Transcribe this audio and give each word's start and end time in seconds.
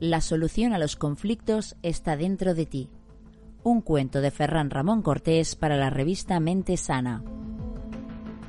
La 0.00 0.22
solución 0.22 0.72
a 0.72 0.78
los 0.78 0.96
conflictos 0.96 1.76
está 1.82 2.16
dentro 2.16 2.54
de 2.54 2.64
ti. 2.64 2.88
Un 3.62 3.82
cuento 3.82 4.22
de 4.22 4.30
Ferran 4.30 4.70
Ramón 4.70 5.02
Cortés 5.02 5.56
para 5.56 5.76
la 5.76 5.90
revista 5.90 6.40
Mente 6.40 6.78
Sana. 6.78 7.22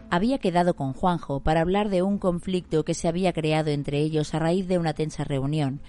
Había 0.09 0.37
quedado 0.37 0.77
con 0.77 0.93
Juanjo 0.93 1.41
para 1.41 1.59
hablar 1.59 1.89
de 1.89 2.03
un 2.03 2.19
conflicto 2.19 2.85
que 2.85 2.93
se 2.93 3.09
había 3.09 3.33
creado 3.33 3.69
entre 3.69 3.99
ellos 3.99 4.33
a 4.33 4.39
raíz 4.39 4.69
de 4.69 4.77
una 4.77 4.93
tensa 4.93 5.25
reunión, 5.25 5.81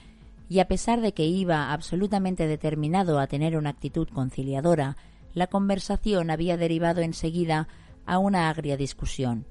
y 0.49 0.59
a 0.59 0.67
pesar 0.67 1.01
de 1.01 1.15
que 1.15 1.27
iba 1.27 1.73
absolutamente 1.73 2.49
determinado 2.49 3.21
a 3.21 3.29
tener 3.29 3.57
una 3.57 3.71
actitud 3.71 4.09
conciliadora, 4.09 4.97
la 5.33 5.47
conversación 5.47 6.33
había 6.33 6.57
derivado 6.57 7.03
enseguida 7.03 7.69
a 8.05 8.19
una 8.19 8.49
agria 8.49 8.77
discusión. 8.77 9.47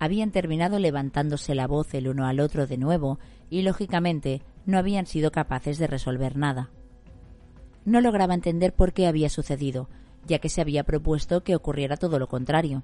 Habían 0.00 0.32
terminado 0.32 0.80
levantándose 0.80 1.54
la 1.54 1.68
voz 1.68 1.94
el 1.94 2.08
uno 2.08 2.26
al 2.26 2.40
otro 2.40 2.66
de 2.66 2.78
nuevo 2.78 3.20
y, 3.48 3.62
lógicamente, 3.62 4.42
no 4.66 4.78
habían 4.78 5.06
sido 5.06 5.30
capaces 5.30 5.78
de 5.78 5.86
resolver 5.86 6.36
nada. 6.36 6.70
No 7.84 8.00
lograba 8.00 8.34
entender 8.34 8.72
por 8.72 8.92
qué 8.92 9.06
había 9.06 9.28
sucedido, 9.28 9.88
ya 10.26 10.38
que 10.38 10.48
se 10.48 10.60
había 10.60 10.84
propuesto 10.84 11.42
que 11.42 11.54
ocurriera 11.54 11.96
todo 11.96 12.18
lo 12.18 12.28
contrario. 12.28 12.82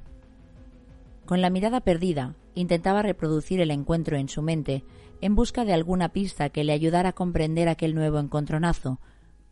Con 1.26 1.40
la 1.40 1.50
mirada 1.50 1.80
perdida, 1.80 2.34
intentaba 2.54 3.02
reproducir 3.02 3.60
el 3.60 3.70
encuentro 3.70 4.16
en 4.16 4.28
su 4.28 4.42
mente 4.42 4.84
en 5.20 5.34
busca 5.34 5.64
de 5.64 5.72
alguna 5.72 6.10
pista 6.10 6.48
que 6.48 6.64
le 6.64 6.72
ayudara 6.72 7.10
a 7.10 7.14
comprender 7.14 7.68
aquel 7.68 7.94
nuevo 7.94 8.18
encontronazo, 8.18 8.98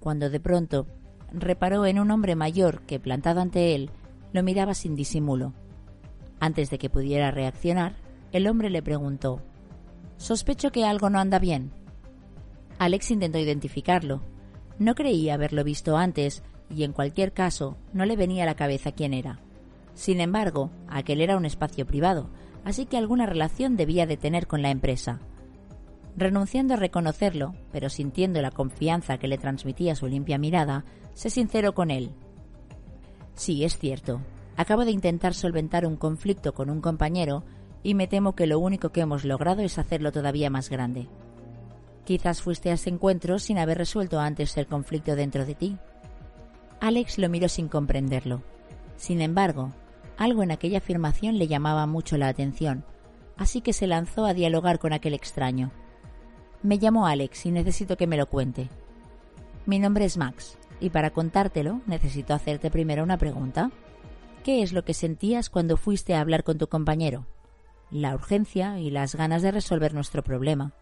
cuando 0.00 0.30
de 0.30 0.40
pronto 0.40 0.86
reparó 1.32 1.86
en 1.86 1.98
un 1.98 2.10
hombre 2.10 2.34
mayor 2.36 2.82
que, 2.82 2.98
plantado 2.98 3.40
ante 3.40 3.74
él, 3.74 3.90
lo 4.32 4.42
miraba 4.42 4.74
sin 4.74 4.96
disimulo. 4.96 5.52
Antes 6.40 6.70
de 6.70 6.78
que 6.78 6.90
pudiera 6.90 7.30
reaccionar, 7.30 7.96
el 8.32 8.46
hombre 8.46 8.70
le 8.70 8.82
preguntó 8.82 9.40
Sospecho 10.16 10.72
que 10.72 10.84
algo 10.84 11.10
no 11.10 11.18
anda 11.18 11.38
bien. 11.38 11.70
Alex 12.78 13.10
intentó 13.10 13.38
identificarlo. 13.38 14.22
No 14.78 14.94
creía 14.94 15.34
haberlo 15.34 15.64
visto 15.64 15.96
antes 15.96 16.42
y 16.70 16.84
en 16.84 16.92
cualquier 16.92 17.32
caso 17.32 17.76
no 17.92 18.04
le 18.04 18.16
venía 18.16 18.44
a 18.44 18.46
la 18.46 18.54
cabeza 18.54 18.92
quién 18.92 19.14
era. 19.14 19.40
Sin 19.94 20.20
embargo, 20.20 20.70
aquel 20.88 21.20
era 21.20 21.36
un 21.36 21.44
espacio 21.44 21.86
privado, 21.86 22.30
así 22.64 22.86
que 22.86 22.96
alguna 22.96 23.26
relación 23.26 23.76
debía 23.76 24.06
de 24.06 24.16
tener 24.16 24.46
con 24.46 24.62
la 24.62 24.70
empresa. 24.70 25.20
Renunciando 26.16 26.74
a 26.74 26.76
reconocerlo, 26.76 27.54
pero 27.72 27.90
sintiendo 27.90 28.40
la 28.42 28.50
confianza 28.50 29.18
que 29.18 29.28
le 29.28 29.38
transmitía 29.38 29.94
su 29.94 30.06
limpia 30.06 30.38
mirada, 30.38 30.84
se 31.14 31.30
sinceró 31.30 31.74
con 31.74 31.90
él. 31.90 32.10
Sí, 33.34 33.64
es 33.64 33.78
cierto. 33.78 34.20
Acabo 34.56 34.84
de 34.84 34.90
intentar 34.90 35.34
solventar 35.34 35.86
un 35.86 35.96
conflicto 35.96 36.54
con 36.54 36.70
un 36.70 36.80
compañero 36.80 37.44
y 37.82 37.94
me 37.94 38.08
temo 38.08 38.34
que 38.34 38.46
lo 38.46 38.58
único 38.58 38.90
que 38.90 39.00
hemos 39.00 39.24
logrado 39.24 39.62
es 39.62 39.78
hacerlo 39.78 40.10
todavía 40.10 40.50
más 40.50 40.70
grande. 40.70 41.08
Quizás 42.08 42.40
fuiste 42.40 42.70
a 42.70 42.72
ese 42.72 42.88
encuentro 42.88 43.38
sin 43.38 43.58
haber 43.58 43.76
resuelto 43.76 44.18
antes 44.18 44.56
el 44.56 44.66
conflicto 44.66 45.14
dentro 45.14 45.44
de 45.44 45.54
ti. 45.54 45.76
Alex 46.80 47.18
lo 47.18 47.28
miró 47.28 47.50
sin 47.50 47.68
comprenderlo. 47.68 48.42
Sin 48.96 49.20
embargo, 49.20 49.74
algo 50.16 50.42
en 50.42 50.50
aquella 50.50 50.78
afirmación 50.78 51.36
le 51.36 51.48
llamaba 51.48 51.84
mucho 51.86 52.16
la 52.16 52.28
atención, 52.28 52.82
así 53.36 53.60
que 53.60 53.74
se 53.74 53.86
lanzó 53.86 54.24
a 54.24 54.32
dialogar 54.32 54.78
con 54.78 54.94
aquel 54.94 55.12
extraño. 55.12 55.70
Me 56.62 56.78
llamo 56.78 57.06
Alex 57.06 57.44
y 57.44 57.50
necesito 57.50 57.98
que 57.98 58.06
me 58.06 58.16
lo 58.16 58.24
cuente. 58.24 58.70
Mi 59.66 59.78
nombre 59.78 60.06
es 60.06 60.16
Max, 60.16 60.56
y 60.80 60.88
para 60.88 61.10
contártelo 61.10 61.82
necesito 61.84 62.32
hacerte 62.32 62.70
primero 62.70 63.02
una 63.02 63.18
pregunta. 63.18 63.70
¿Qué 64.44 64.62
es 64.62 64.72
lo 64.72 64.82
que 64.82 64.94
sentías 64.94 65.50
cuando 65.50 65.76
fuiste 65.76 66.14
a 66.14 66.22
hablar 66.22 66.42
con 66.42 66.56
tu 66.56 66.68
compañero? 66.68 67.26
La 67.90 68.14
urgencia 68.14 68.78
y 68.78 68.88
las 68.90 69.14
ganas 69.14 69.42
de 69.42 69.50
resolver 69.50 69.92
nuestro 69.92 70.24
problema. 70.24 70.72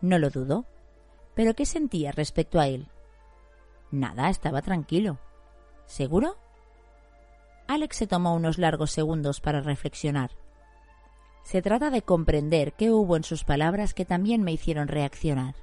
No 0.00 0.18
lo 0.18 0.30
dudo. 0.30 0.64
¿Pero 1.34 1.54
qué 1.54 1.66
sentía 1.66 2.12
respecto 2.12 2.60
a 2.60 2.68
él? 2.68 2.88
Nada, 3.90 4.28
estaba 4.28 4.62
tranquilo. 4.62 5.18
¿Seguro? 5.86 6.36
Alex 7.66 7.96
se 7.96 8.06
tomó 8.06 8.34
unos 8.34 8.58
largos 8.58 8.90
segundos 8.90 9.40
para 9.40 9.60
reflexionar. 9.60 10.30
Se 11.42 11.62
trata 11.62 11.90
de 11.90 12.02
comprender 12.02 12.72
qué 12.74 12.90
hubo 12.90 13.16
en 13.16 13.24
sus 13.24 13.44
palabras 13.44 13.94
que 13.94 14.04
también 14.04 14.42
me 14.42 14.52
hicieron 14.52 14.88
reaccionar. 14.88 15.54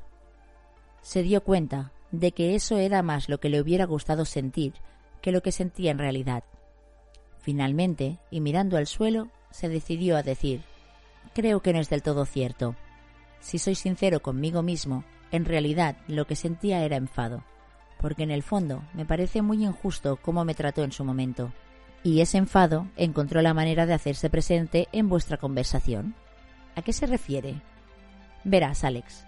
Se 1.02 1.22
dio 1.22 1.44
cuenta 1.44 1.92
de 2.12 2.32
que 2.32 2.56
eso 2.56 2.78
era 2.78 3.04
más 3.04 3.30
lo 3.30 3.40
que 3.40 3.50
le 3.50 3.62
hubiera 3.62 3.86
gustado 3.86 4.26
sentir 4.26 4.74
que 5.22 5.32
lo 5.32 5.42
que 5.42 5.52
sentía 5.52 5.92
en 5.92 5.98
realidad. 5.98 6.44
Finalmente, 7.40 8.20
y 8.30 8.42
mirando 8.42 8.78
al 8.78 8.88
suelo, 8.88 9.30
se 9.52 9.70
decidió 9.70 10.18
a 10.18 10.24
decir 10.24 10.62
Creo 11.34 11.62
que 11.62 11.74
no 11.74 11.80
es 11.80 11.90
del 11.90 12.02
todo 12.02 12.26
cierto. 12.26 12.76
Si 13.46 13.60
soy 13.60 13.76
sincero 13.76 14.24
conmigo 14.24 14.64
mismo, 14.64 15.04
en 15.30 15.46
realidad 15.46 15.98
lo 16.08 16.26
que 16.26 16.36
sentía 16.36 16.84
era 16.84 16.96
enfado, 16.96 17.44
porque 18.02 18.24
en 18.24 18.32
el 18.32 18.42
fondo 18.42 18.82
me 18.96 19.06
parece 19.06 19.44
muy 19.44 19.64
injusto 19.64 20.18
cómo 20.20 20.44
me 20.46 20.56
trató 20.56 20.84
en 20.84 20.92
su 20.92 21.06
momento. 21.06 21.54
Y 22.02 22.22
ese 22.22 22.40
enfado 22.40 22.88
encontró 22.98 23.44
la 23.44 23.54
manera 23.54 23.86
de 23.86 23.94
hacerse 23.94 24.32
presente 24.32 24.88
en 24.94 25.10
vuestra 25.10 25.38
conversación. 25.38 26.16
¿A 26.76 26.82
qué 26.82 26.92
se 26.92 27.06
refiere? 27.06 27.62
Verás, 28.44 28.84
Alex. 28.84 29.28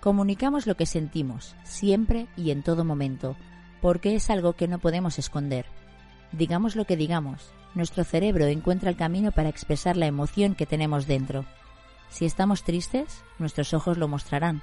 Comunicamos 0.00 0.66
lo 0.66 0.74
que 0.74 0.86
sentimos, 0.86 1.54
siempre 1.62 2.28
y 2.38 2.52
en 2.52 2.62
todo 2.62 2.86
momento, 2.86 3.36
porque 3.82 4.14
es 4.14 4.30
algo 4.30 4.54
que 4.54 4.66
no 4.66 4.78
podemos 4.78 5.18
esconder. 5.18 5.66
Digamos 6.32 6.74
lo 6.74 6.86
que 6.86 6.96
digamos, 6.96 7.52
nuestro 7.74 8.02
cerebro 8.02 8.46
encuentra 8.46 8.88
el 8.88 8.96
camino 8.96 9.30
para 9.30 9.50
expresar 9.50 9.98
la 9.98 10.06
emoción 10.06 10.54
que 10.54 10.64
tenemos 10.64 11.06
dentro. 11.06 11.44
Si 12.12 12.26
estamos 12.26 12.62
tristes, 12.62 13.22
nuestros 13.38 13.72
ojos 13.72 13.96
lo 13.96 14.06
mostrarán. 14.06 14.60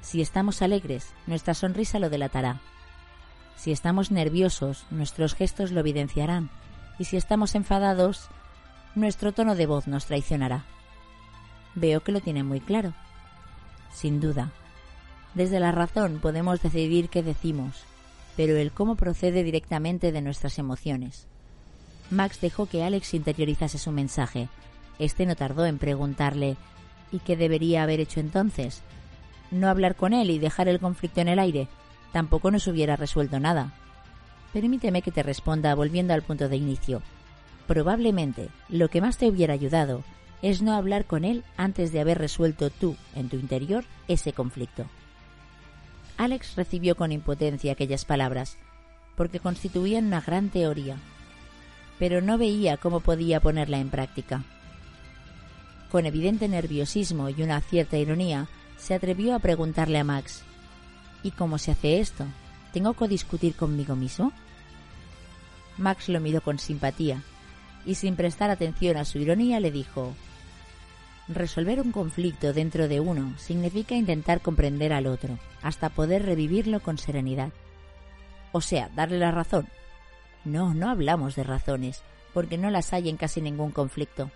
Si 0.00 0.20
estamos 0.20 0.60
alegres, 0.60 1.12
nuestra 1.28 1.54
sonrisa 1.54 2.00
lo 2.00 2.10
delatará. 2.10 2.60
Si 3.54 3.70
estamos 3.70 4.10
nerviosos, 4.10 4.86
nuestros 4.90 5.34
gestos 5.34 5.70
lo 5.70 5.80
evidenciarán. 5.80 6.50
Y 6.98 7.04
si 7.04 7.16
estamos 7.16 7.54
enfadados, 7.54 8.28
nuestro 8.96 9.30
tono 9.30 9.54
de 9.54 9.66
voz 9.66 9.86
nos 9.86 10.06
traicionará. 10.06 10.64
Veo 11.76 12.00
que 12.00 12.10
lo 12.10 12.20
tiene 12.20 12.42
muy 12.42 12.58
claro. 12.58 12.92
Sin 13.92 14.18
duda. 14.18 14.50
Desde 15.34 15.60
la 15.60 15.70
razón 15.70 16.18
podemos 16.20 16.60
decidir 16.60 17.08
qué 17.08 17.22
decimos, 17.22 17.84
pero 18.36 18.56
el 18.56 18.72
cómo 18.72 18.96
procede 18.96 19.44
directamente 19.44 20.10
de 20.10 20.22
nuestras 20.22 20.58
emociones. 20.58 21.28
Max 22.10 22.40
dejó 22.40 22.66
que 22.66 22.82
Alex 22.82 23.14
interiorizase 23.14 23.78
su 23.78 23.92
mensaje. 23.92 24.48
Este 24.98 25.24
no 25.24 25.36
tardó 25.36 25.66
en 25.66 25.78
preguntarle 25.78 26.56
¿Y 27.12 27.18
qué 27.20 27.36
debería 27.36 27.82
haber 27.82 28.00
hecho 28.00 28.20
entonces? 28.20 28.82
No 29.50 29.68
hablar 29.68 29.96
con 29.96 30.12
él 30.12 30.30
y 30.30 30.38
dejar 30.38 30.68
el 30.68 30.80
conflicto 30.80 31.20
en 31.20 31.28
el 31.28 31.38
aire. 31.38 31.68
Tampoco 32.12 32.50
nos 32.50 32.66
hubiera 32.66 32.96
resuelto 32.96 33.40
nada. 33.40 33.72
Permíteme 34.52 35.02
que 35.02 35.12
te 35.12 35.22
responda 35.22 35.74
volviendo 35.74 36.14
al 36.14 36.22
punto 36.22 36.48
de 36.48 36.56
inicio. 36.56 37.02
Probablemente 37.66 38.48
lo 38.68 38.88
que 38.88 39.00
más 39.00 39.16
te 39.16 39.28
hubiera 39.28 39.54
ayudado 39.54 40.02
es 40.42 40.62
no 40.62 40.74
hablar 40.74 41.04
con 41.04 41.24
él 41.24 41.44
antes 41.56 41.92
de 41.92 42.00
haber 42.00 42.18
resuelto 42.18 42.70
tú, 42.70 42.96
en 43.14 43.28
tu 43.28 43.36
interior, 43.36 43.84
ese 44.08 44.32
conflicto. 44.32 44.86
Alex 46.16 46.56
recibió 46.56 46.96
con 46.96 47.12
impotencia 47.12 47.72
aquellas 47.72 48.04
palabras, 48.04 48.56
porque 49.16 49.40
constituían 49.40 50.06
una 50.06 50.20
gran 50.20 50.48
teoría, 50.48 50.96
pero 51.98 52.20
no 52.20 52.38
veía 52.38 52.76
cómo 52.76 53.00
podía 53.00 53.40
ponerla 53.40 53.78
en 53.78 53.90
práctica. 53.90 54.42
Con 55.90 56.06
evidente 56.06 56.46
nerviosismo 56.46 57.28
y 57.30 57.42
una 57.42 57.60
cierta 57.60 57.98
ironía, 57.98 58.46
se 58.78 58.94
atrevió 58.94 59.34
a 59.34 59.40
preguntarle 59.40 59.98
a 59.98 60.04
Max 60.04 60.42
¿Y 61.22 61.32
cómo 61.32 61.58
se 61.58 61.72
hace 61.72 61.98
esto? 61.98 62.24
¿Tengo 62.72 62.94
que 62.94 63.08
discutir 63.08 63.54
conmigo 63.56 63.96
mismo? 63.96 64.32
Max 65.76 66.08
lo 66.08 66.20
miró 66.20 66.40
con 66.42 66.58
simpatía 66.58 67.22
y 67.84 67.96
sin 67.96 68.14
prestar 68.14 68.50
atención 68.50 68.96
a 68.98 69.04
su 69.04 69.18
ironía 69.18 69.58
le 69.58 69.72
dijo 69.72 70.14
Resolver 71.26 71.80
un 71.80 71.90
conflicto 71.90 72.52
dentro 72.52 72.86
de 72.86 73.00
uno 73.00 73.34
significa 73.38 73.94
intentar 73.94 74.40
comprender 74.40 74.92
al 74.92 75.06
otro, 75.06 75.38
hasta 75.62 75.88
poder 75.88 76.24
revivirlo 76.24 76.80
con 76.80 76.98
serenidad. 76.98 77.50
O 78.52 78.60
sea, 78.60 78.90
darle 78.94 79.18
la 79.18 79.30
razón. 79.30 79.68
No, 80.44 80.74
no 80.74 80.90
hablamos 80.90 81.36
de 81.36 81.44
razones, 81.44 82.02
porque 82.34 82.58
no 82.58 82.70
las 82.70 82.92
hay 82.92 83.08
en 83.08 83.16
casi 83.16 83.40
ningún 83.40 83.70
conflicto 83.70 84.30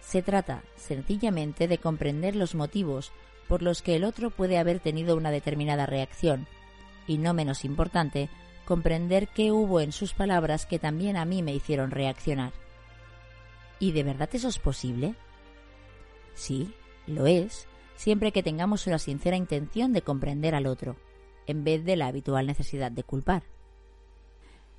Se 0.00 0.22
trata, 0.22 0.62
sencillamente, 0.76 1.68
de 1.68 1.78
comprender 1.78 2.36
los 2.36 2.54
motivos 2.54 3.12
por 3.48 3.62
los 3.62 3.82
que 3.82 3.96
el 3.96 4.04
otro 4.04 4.30
puede 4.30 4.58
haber 4.58 4.80
tenido 4.80 5.16
una 5.16 5.30
determinada 5.30 5.86
reacción, 5.86 6.46
y 7.06 7.18
no 7.18 7.34
menos 7.34 7.64
importante, 7.64 8.28
comprender 8.64 9.28
qué 9.28 9.50
hubo 9.50 9.80
en 9.80 9.92
sus 9.92 10.12
palabras 10.12 10.66
que 10.66 10.78
también 10.78 11.16
a 11.16 11.24
mí 11.24 11.42
me 11.42 11.54
hicieron 11.54 11.90
reaccionar. 11.90 12.52
¿Y 13.78 13.92
de 13.92 14.02
verdad 14.02 14.28
eso 14.32 14.48
es 14.48 14.58
posible? 14.58 15.14
Sí, 16.34 16.74
lo 17.06 17.26
es, 17.26 17.66
siempre 17.96 18.32
que 18.32 18.42
tengamos 18.42 18.86
una 18.86 18.98
sincera 18.98 19.36
intención 19.36 19.92
de 19.92 20.02
comprender 20.02 20.54
al 20.54 20.66
otro, 20.66 20.96
en 21.46 21.64
vez 21.64 21.84
de 21.84 21.96
la 21.96 22.08
habitual 22.08 22.46
necesidad 22.46 22.92
de 22.92 23.02
culpar. 23.02 23.42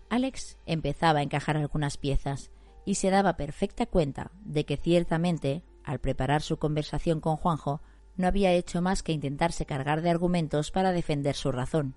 Alex 0.09 0.57
empezaba 0.65 1.19
a 1.19 1.23
encajar 1.23 1.57
algunas 1.57 1.97
piezas 1.97 2.51
y 2.85 2.95
se 2.95 3.09
daba 3.09 3.37
perfecta 3.37 3.85
cuenta 3.85 4.31
de 4.43 4.65
que 4.65 4.77
ciertamente, 4.77 5.63
al 5.83 5.99
preparar 5.99 6.41
su 6.41 6.57
conversación 6.57 7.19
con 7.19 7.35
Juanjo, 7.35 7.81
no 8.15 8.27
había 8.27 8.51
hecho 8.51 8.81
más 8.81 9.03
que 9.03 9.13
intentarse 9.13 9.65
cargar 9.65 10.01
de 10.01 10.09
argumentos 10.09 10.71
para 10.71 10.91
defender 10.91 11.35
su 11.35 11.51
razón. 11.51 11.95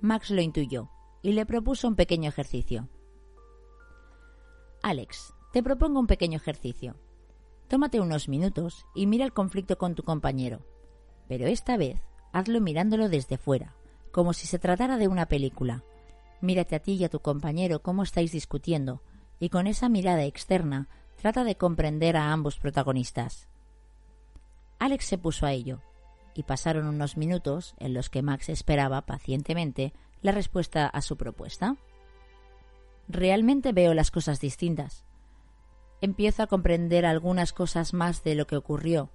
Max 0.00 0.30
lo 0.30 0.40
intuyó 0.40 0.90
y 1.22 1.32
le 1.32 1.44
propuso 1.44 1.88
un 1.88 1.96
pequeño 1.96 2.28
ejercicio. 2.28 2.88
Alex, 4.82 5.34
te 5.52 5.62
propongo 5.62 5.98
un 5.98 6.06
pequeño 6.06 6.36
ejercicio. 6.36 6.96
Tómate 7.66 8.00
unos 8.00 8.28
minutos 8.28 8.86
y 8.94 9.06
mira 9.06 9.24
el 9.24 9.32
conflicto 9.32 9.76
con 9.76 9.94
tu 9.94 10.04
compañero, 10.04 10.64
pero 11.26 11.46
esta 11.46 11.76
vez 11.76 12.00
hazlo 12.32 12.60
mirándolo 12.60 13.08
desde 13.08 13.38
fuera, 13.38 13.74
como 14.12 14.32
si 14.32 14.46
se 14.46 14.58
tratara 14.58 14.96
de 14.98 15.08
una 15.08 15.26
película. 15.26 15.84
Mírate 16.40 16.76
a 16.76 16.80
ti 16.80 16.92
y 16.92 17.04
a 17.04 17.08
tu 17.08 17.20
compañero 17.20 17.82
cómo 17.82 18.04
estáis 18.04 18.32
discutiendo, 18.32 19.02
y 19.40 19.48
con 19.48 19.66
esa 19.66 19.88
mirada 19.88 20.24
externa 20.24 20.88
trata 21.16 21.44
de 21.44 21.56
comprender 21.56 22.16
a 22.16 22.32
ambos 22.32 22.58
protagonistas. 22.58 23.48
Alex 24.78 25.04
se 25.04 25.18
puso 25.18 25.46
a 25.46 25.52
ello, 25.52 25.80
y 26.34 26.44
pasaron 26.44 26.86
unos 26.86 27.16
minutos 27.16 27.74
en 27.78 27.94
los 27.94 28.10
que 28.10 28.22
Max 28.22 28.48
esperaba 28.48 29.02
pacientemente 29.02 29.92
la 30.22 30.32
respuesta 30.32 30.86
a 30.86 31.02
su 31.02 31.16
propuesta. 31.16 31.76
Realmente 33.08 33.72
veo 33.72 33.94
las 33.94 34.10
cosas 34.10 34.40
distintas. 34.40 35.04
Empiezo 36.00 36.44
a 36.44 36.46
comprender 36.46 37.06
algunas 37.06 37.52
cosas 37.52 37.92
más 37.92 38.22
de 38.22 38.36
lo 38.36 38.46
que 38.46 38.56
ocurrió, 38.56 39.10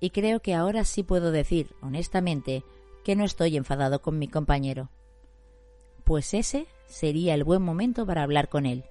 y 0.00 0.10
creo 0.10 0.40
que 0.40 0.54
ahora 0.54 0.84
sí 0.84 1.04
puedo 1.04 1.30
decir, 1.30 1.74
honestamente, 1.80 2.64
que 3.04 3.14
no 3.14 3.24
estoy 3.24 3.56
enfadado 3.56 4.02
con 4.02 4.18
mi 4.18 4.26
compañero. 4.26 4.90
Pues 6.02 6.34
ese 6.34 6.66
sería 6.86 7.34
el 7.34 7.44
buen 7.44 7.62
momento 7.62 8.04
para 8.04 8.22
hablar 8.24 8.48
con 8.48 8.66
él, 8.66 8.84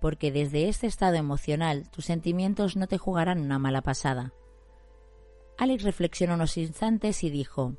porque 0.00 0.32
desde 0.32 0.68
este 0.68 0.86
estado 0.86 1.16
emocional 1.16 1.88
tus 1.90 2.06
sentimientos 2.06 2.76
no 2.76 2.86
te 2.86 2.98
jugarán 2.98 3.40
una 3.40 3.58
mala 3.58 3.82
pasada. 3.82 4.32
Alex 5.58 5.82
reflexionó 5.82 6.34
unos 6.34 6.56
instantes 6.56 7.22
y 7.22 7.30
dijo 7.30 7.76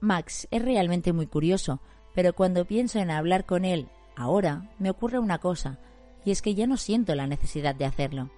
Max, 0.00 0.48
es 0.50 0.62
realmente 0.62 1.12
muy 1.12 1.26
curioso, 1.26 1.80
pero 2.14 2.34
cuando 2.34 2.64
pienso 2.64 2.98
en 2.98 3.10
hablar 3.10 3.44
con 3.44 3.64
él 3.64 3.88
ahora, 4.16 4.70
me 4.78 4.90
ocurre 4.90 5.18
una 5.18 5.38
cosa, 5.38 5.78
y 6.24 6.30
es 6.30 6.42
que 6.42 6.54
ya 6.54 6.66
no 6.66 6.76
siento 6.76 7.14
la 7.14 7.26
necesidad 7.26 7.74
de 7.74 7.84
hacerlo. 7.84 8.30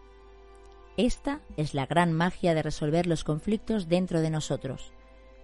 Esta 0.97 1.41
es 1.56 1.75
la 1.75 1.87
gran 1.87 2.12
magia 2.12 2.55
de 2.55 2.62
resolver 2.62 3.06
los 3.06 3.23
conflictos 3.23 3.89
dentro 3.89 4.21
de 4.21 4.31
nosotros, 4.31 4.93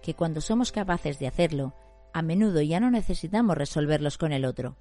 que 0.03 0.13
cuando 0.13 0.41
somos 0.41 0.73
capaces 0.73 1.17
de 1.17 1.27
hacerlo, 1.27 1.73
a 2.13 2.21
menudo 2.21 2.61
ya 2.61 2.81
no 2.81 2.91
necesitamos 2.91 3.57
resolverlos 3.57 4.17
con 4.17 4.33
el 4.33 4.45
otro. 4.45 4.75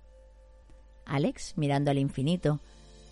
Alex, 1.06 1.54
mirando 1.56 1.90
al 1.90 1.98
infinito, 1.98 2.60